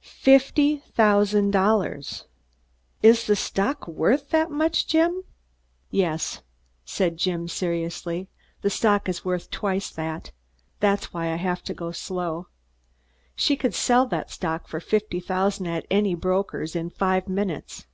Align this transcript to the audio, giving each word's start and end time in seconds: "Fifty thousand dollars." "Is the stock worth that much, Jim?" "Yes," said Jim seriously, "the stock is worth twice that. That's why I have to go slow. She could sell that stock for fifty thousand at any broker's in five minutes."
"Fifty 0.00 0.78
thousand 0.78 1.52
dollars." 1.52 2.24
"Is 3.04 3.28
the 3.28 3.36
stock 3.36 3.86
worth 3.86 4.30
that 4.30 4.50
much, 4.50 4.88
Jim?" 4.88 5.22
"Yes," 5.92 6.42
said 6.84 7.16
Jim 7.16 7.46
seriously, 7.46 8.26
"the 8.62 8.68
stock 8.68 9.08
is 9.08 9.24
worth 9.24 9.48
twice 9.48 9.88
that. 9.90 10.32
That's 10.80 11.14
why 11.14 11.30
I 11.32 11.36
have 11.36 11.62
to 11.62 11.72
go 11.72 11.92
slow. 11.92 12.48
She 13.36 13.54
could 13.56 13.74
sell 13.74 14.06
that 14.06 14.28
stock 14.28 14.66
for 14.66 14.80
fifty 14.80 15.20
thousand 15.20 15.68
at 15.68 15.86
any 15.88 16.16
broker's 16.16 16.74
in 16.74 16.90
five 16.90 17.28
minutes." 17.28 17.86